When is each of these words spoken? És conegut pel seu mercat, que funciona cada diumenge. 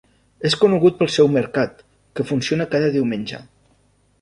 És 0.49 0.55
conegut 0.61 0.95
pel 1.01 1.11
seu 1.17 1.29
mercat, 1.35 1.85
que 2.19 2.27
funciona 2.31 2.69
cada 2.73 2.91
diumenge. 2.97 3.43